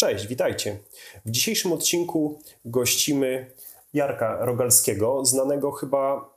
[0.00, 0.78] Cześć, witajcie.
[1.24, 3.50] W dzisiejszym odcinku gościmy
[3.94, 6.30] Jarka Rogalskiego, znanego chyba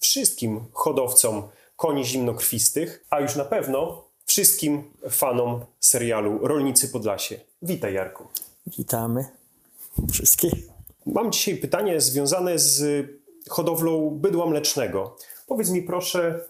[0.00, 7.40] wszystkim hodowcom koni zimnokrwistych, a już na pewno wszystkim fanom serialu Rolnicy Podlasie.
[7.62, 8.24] Witaj Jarku.
[8.66, 9.24] Witamy
[10.12, 10.52] wszystkich.
[11.06, 13.06] Mam dzisiaj pytanie związane z
[13.48, 15.16] hodowlą bydła mlecznego.
[15.46, 16.44] Powiedz mi proszę,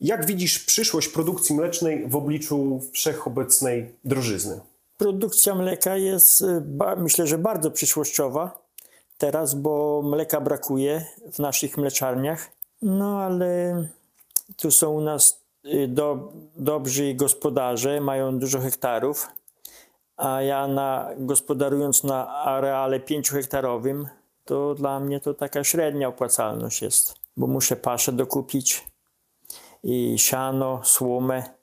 [0.00, 4.60] jak widzisz przyszłość produkcji mlecznej w obliczu wszechobecnej drożyzny?
[5.00, 6.62] Produkcja mleka jest, y,
[6.96, 8.58] myślę, że bardzo przyszłościowa
[9.18, 12.50] teraz, bo mleka brakuje w naszych mleczarniach.
[12.82, 13.84] No ale
[14.56, 19.28] tu są u nas y, do, dobrzy gospodarze, mają dużo hektarów,
[20.16, 24.08] a ja na, gospodarując na areale 5 hektarowym,
[24.44, 28.86] to dla mnie to taka średnia opłacalność jest, bo muszę paszę dokupić
[29.82, 31.59] i siano, słomę,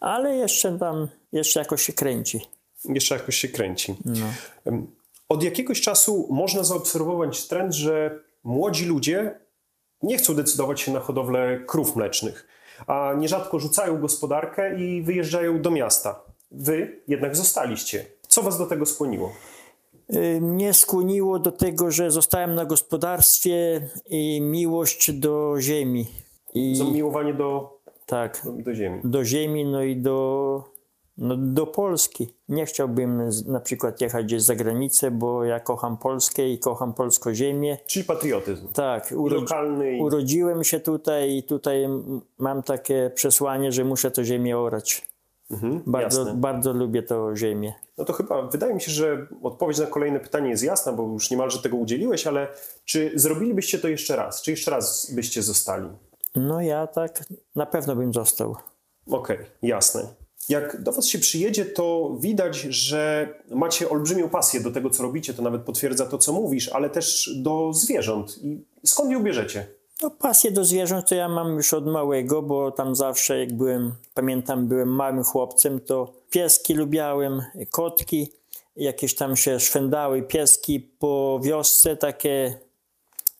[0.00, 2.40] ale jeszcze tam, jeszcze jakoś się kręci.
[2.84, 3.94] Jeszcze jakoś się kręci.
[4.04, 4.26] No.
[5.28, 9.38] Od jakiegoś czasu można zaobserwować trend, że młodzi ludzie
[10.02, 12.46] nie chcą decydować się na hodowlę krów mlecznych,
[12.86, 16.20] a nierzadko rzucają gospodarkę i wyjeżdżają do miasta.
[16.50, 18.04] Wy jednak zostaliście.
[18.28, 19.32] Co was do tego skłoniło?
[20.14, 26.06] Y, Mnie skłoniło do tego, że zostałem na gospodarstwie i miłość do ziemi.
[26.54, 27.77] I Zamiłowanie do,
[28.08, 29.00] tak, do, do ziemi.
[29.04, 30.64] do ziemi, no i do,
[31.18, 32.34] no, do Polski.
[32.48, 36.94] Nie chciałbym z- na przykład jechać gdzieś za granicę, bo ja kocham Polskę i kocham
[36.94, 37.78] polską ziemię.
[37.86, 38.68] Czyli patriotyzm.
[38.72, 41.88] Tak, urodzi, lokalny i urodziłem się tutaj i tutaj
[42.38, 45.06] mam takie przesłanie, że muszę to ziemię orać.
[45.50, 46.40] mhm, Bardzo, jasne.
[46.40, 47.72] bardzo lubię to ziemię.
[47.98, 51.30] No to chyba wydaje mi się, że odpowiedź na kolejne pytanie jest jasna, bo już
[51.30, 52.48] niemalże tego udzieliłeś, ale
[52.84, 54.42] czy zrobilibyście to jeszcze raz?
[54.42, 55.88] Czy jeszcze raz byście zostali?
[56.36, 57.24] No ja tak
[57.56, 58.56] na pewno bym został.
[59.10, 60.02] Okej, jasne.
[60.48, 65.34] Jak do Was się przyjedzie, to widać, że macie olbrzymią pasję do tego, co robicie.
[65.34, 68.38] To nawet potwierdza to, co mówisz, ale też do zwierząt.
[68.42, 69.66] I skąd je ubierzecie?
[70.02, 73.92] No, pasję do zwierząt to ja mam już od małego, bo tam zawsze jak byłem,
[74.14, 78.32] pamiętam, byłem małym chłopcem, to pieski lubiałem, kotki,
[78.76, 82.58] jakieś tam się szwędały pieski po wiosce, takie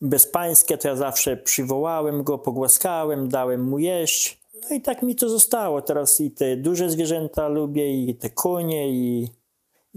[0.00, 4.38] bezpańskie, to ja zawsze przywołałem go, pogłaskałem, dałem mu jeść.
[4.70, 5.82] No i tak mi to zostało.
[5.82, 9.28] Teraz i te duże zwierzęta lubię, i te konie, i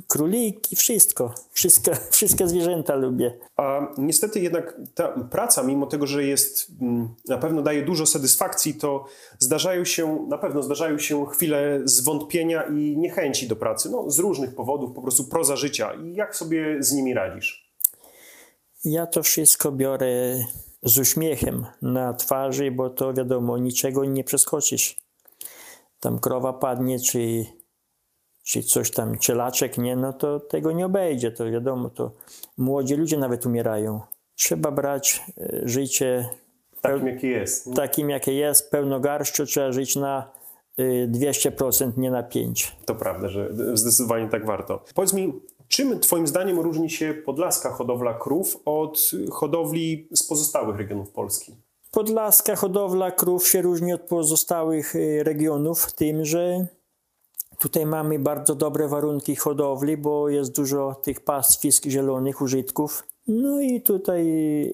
[0.08, 1.34] króliki, wszystko.
[1.52, 3.40] Wszystko, wszystkie zwierzęta lubię.
[3.58, 8.74] A niestety jednak ta praca, mimo tego, że jest mm, na pewno daje dużo satysfakcji,
[8.74, 9.06] to
[9.40, 13.90] zdarzają się, na pewno zdarzają się chwile zwątpienia i niechęci do pracy.
[13.90, 15.94] No, z różnych powodów, po prostu proza życia.
[15.94, 17.71] I jak sobie z nimi radzisz?
[18.86, 20.36] Ja to wszystko biorę
[20.84, 25.00] z uśmiechem na twarzy, bo to wiadomo, niczego nie przeskoczysz.
[26.00, 27.46] Tam krowa padnie, czy,
[28.44, 32.12] czy coś tam, cielaczek, nie, no to tego nie obejdzie, to wiadomo, to
[32.58, 34.02] młodzi ludzie nawet umierają.
[34.36, 36.30] Trzeba brać e, życie
[36.82, 37.68] Takim, jakie jest.
[37.68, 37.74] nie?
[37.74, 40.32] takim, jakie jest, pełnogarścią, trzeba żyć na
[40.80, 42.72] y, 200%, nie na 5%.
[42.86, 44.84] To prawda, że zdecydowanie tak warto.
[44.96, 45.42] Powiedz mi,
[45.72, 51.56] czym Twoim zdaniem różni się podlaska hodowla krów od hodowli z pozostałych regionów Polski?
[51.92, 56.68] Podlaska hodowla krów się różni od pozostałych y, regionów tym, że
[57.60, 63.04] tutaj mamy bardzo dobre warunki hodowli, bo jest dużo tych pastwisk zielonych, użytków.
[63.28, 64.24] No i tutaj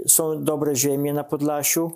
[0.08, 1.91] są dobre ziemie na Podlasiu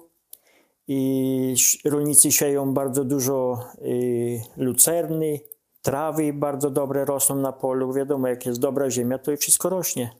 [0.87, 5.39] i rolnicy sieją bardzo dużo y, lucerny,
[5.81, 7.93] trawy bardzo dobre rosną na polu.
[7.93, 10.15] Wiadomo, jak jest dobra ziemia, to i wszystko rośnie.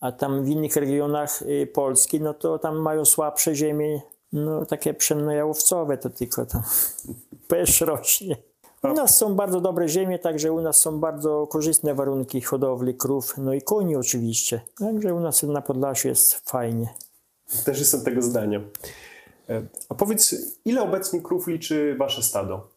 [0.00, 4.00] A tam w innych regionach y, Polski, no to tam mają słabsze ziemie,
[4.32, 6.62] no takie pszenno-jałowcowe to tylko tam
[7.48, 8.36] pesz rośnie.
[8.82, 13.34] U nas są bardzo dobre ziemie, także u nas są bardzo korzystne warunki hodowli krów,
[13.38, 14.60] no i koni oczywiście.
[14.78, 16.94] Także u nas na Podlasiu jest fajnie.
[17.64, 18.60] Też jestem tego zdania.
[19.48, 20.34] E, A powiedz,
[20.64, 22.73] ile obecnie krów liczy Wasze stado?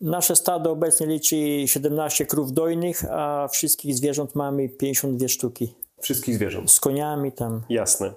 [0.00, 1.36] Nasze stado obecnie liczy
[1.66, 5.74] 17 krów dojnych, a wszystkich zwierząt mamy 52 sztuki.
[6.00, 6.70] Wszystkich zwierząt.
[6.70, 8.12] Z koniami tam, Jasne.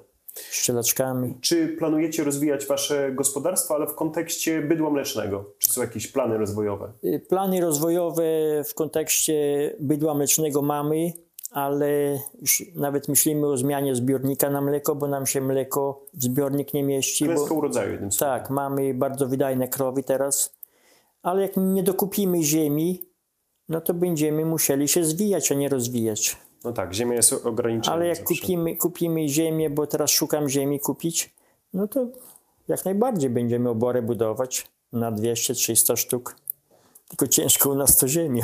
[0.52, 1.38] ścielaczkami.
[1.42, 5.46] Czy planujecie rozwijać Wasze gospodarstwo, ale w kontekście bydła mlecznego?
[5.60, 6.92] Czy są jakieś plany rozwojowe?
[7.04, 8.24] Y, Plany rozwojowe
[8.68, 9.36] w kontekście
[9.80, 11.14] bydła mlecznego mamy,
[11.52, 16.74] ale już nawet myślimy o zmianie zbiornika na mleko, bo nam się mleko w zbiornik
[16.74, 17.26] nie mieści.
[17.26, 18.40] Bo, Klęska urodzaju jednym słowem.
[18.40, 20.59] tak, mamy bardzo wydajne krowy teraz,
[21.24, 23.06] ale jak nie dokupimy ziemi,
[23.70, 26.38] no to będziemy musieli się zwijać, a nie rozwijać.
[26.64, 27.96] No tak, ziemia jest ograniczona.
[27.96, 28.42] Ale jak zawsze.
[28.42, 31.34] kupimy, kupimy ziemię, bo teraz szukam ziemi kupić,
[31.74, 32.08] no to
[32.68, 36.36] jak najbardziej będziemy obory budować na 200-300 sztuk.
[37.08, 38.44] Tylko ciężko u nas to ziemią.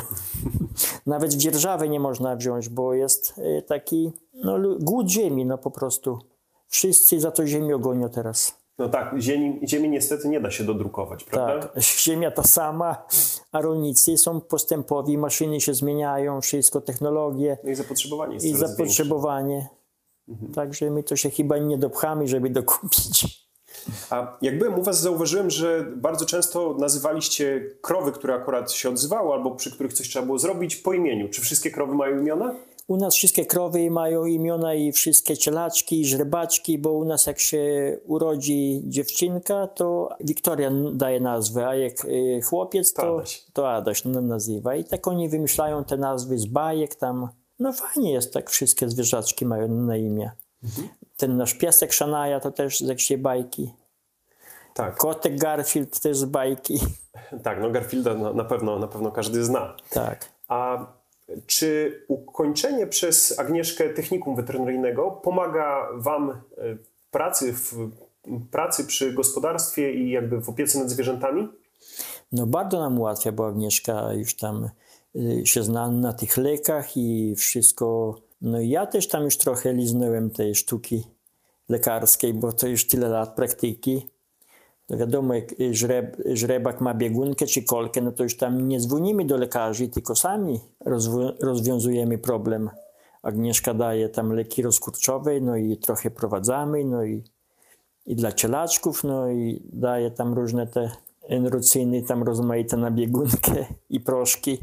[1.05, 5.71] Nawet w dzierżawy nie można wziąć, bo jest y, taki no, głód ziemi, no po
[5.71, 6.19] prostu.
[6.67, 8.64] Wszyscy za to ziemię gonią teraz.
[8.77, 11.67] No tak, ziemi, ziemi niestety nie da się dodrukować, prawda?
[11.67, 13.05] Tak, ziemia ta sama,
[13.51, 19.67] a rolnicy są postępowi, maszyny się zmieniają, wszystko, technologie No i zapotrzebowanie jest i zapotrzebowanie.
[20.55, 23.45] Także my to się chyba nie dopchamy, żeby dokupić.
[24.09, 29.33] A jak byłem u was, zauważyłem, że bardzo często nazywaliście krowy, które akurat się odzywały,
[29.33, 31.29] albo przy których coś trzeba było zrobić, po imieniu.
[31.29, 32.55] Czy wszystkie krowy mają imiona?
[32.87, 37.39] U nas wszystkie krowy mają imiona i wszystkie cielaczki, i żrebaczki, bo u nas jak
[37.39, 43.01] się urodzi dziewczynka, to Wiktoria daje nazwę, a jak y, chłopiec, To
[43.53, 44.05] to, Adaś.
[44.05, 44.75] nazywa.
[44.75, 47.29] I tak oni wymyślają te nazwy z bajek tam.
[47.59, 50.31] No fajnie jest, tak wszystkie zwierzaczki mają na imię.
[51.17, 53.73] Ten nasz piesek Szanaja to też z jakiejś bajki.
[54.73, 56.79] Tak, Kotek Garfield też z bajki.
[57.43, 59.75] tak, no Garfielda na, na, pewno, na pewno każdy zna.
[59.89, 60.25] Tak.
[60.47, 60.87] A
[61.45, 66.35] czy ukończenie przez Agnieszkę technikum weterynaryjnego pomaga Wam e,
[66.75, 67.89] w pracy, w
[68.51, 71.49] pracy przy gospodarstwie i jakby w opiece nad zwierzętami?
[72.31, 74.69] No bardzo nam ułatwia, bo Agnieszka już tam
[75.15, 78.15] y, się zna na tych lekach i wszystko.
[78.41, 81.03] No i ja też tam już trochę liznąłem tej sztuki
[81.69, 84.09] lekarskiej, bo to już tyle lat praktyki.
[84.89, 89.25] No wiadomo, jak żreb, żrebak ma biegunkę czy kolkę, no to już tam nie dzwonimy
[89.25, 90.59] do lekarzy, tylko sami
[91.41, 92.69] rozwiązujemy problem.
[93.23, 97.23] Agnieszka daje tam leki rozkurczowe, no i trochę prowadzamy, no i
[98.05, 100.91] i dla cielaczków, no i daje tam różne te
[101.27, 104.57] enrucyny, tam rozmaite na biegunkę i proszki.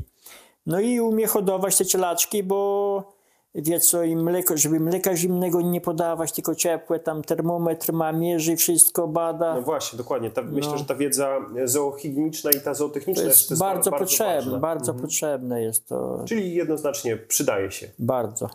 [0.66, 3.11] No i umie hodować te cielaczki, bo
[3.54, 8.56] wie co, i mleko, żeby mleka zimnego nie podawać, tylko ciepłe, tam termometr ma, mierzy
[8.56, 9.54] wszystko, bada.
[9.54, 10.30] No właśnie, dokładnie.
[10.30, 14.34] Ta, Myślę, że ta wiedza zoohigieniczna i ta zootechniczna to jest, jest, bardzo, bardzo potrzebne,
[14.36, 14.58] ważna.
[14.58, 17.88] bardzo potrzebne jest to, Czyli jednoznacznie przydaje się.
[17.98, 18.48] bardzo.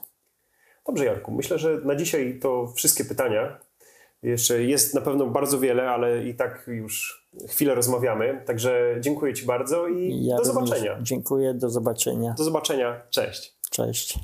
[0.88, 3.60] Dobrze, Jarku, myślę, że na dzisiaj to wszystkie pytania.
[4.24, 8.44] Jeszcze jest na pewno bardzo wiele, ale i tak już chwilę rozmawiamy.
[8.46, 10.98] Także dziękuję Ci bardzo i Ja do zobaczenia.
[11.02, 12.36] Dziękuję, do zobaczenia.
[12.38, 13.02] Do zobaczenia.
[13.10, 13.58] Cześć.
[13.72, 14.20] Cześć.